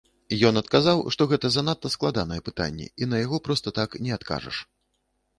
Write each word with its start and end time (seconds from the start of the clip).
Ён 0.49 0.55
адказаў, 0.59 1.01
што 1.15 1.25
гэта 1.31 1.51
занадта 1.55 1.91
складанае 1.95 2.39
пытанне, 2.47 2.87
і 3.03 3.09
на 3.11 3.17
яго 3.25 3.37
проста 3.49 3.73
так 3.79 3.89
не 4.07 4.11
адкажаш. 4.17 4.57